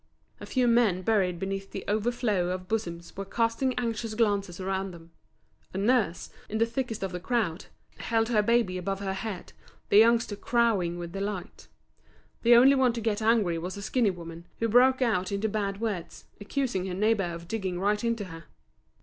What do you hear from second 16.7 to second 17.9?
her neighbour of digging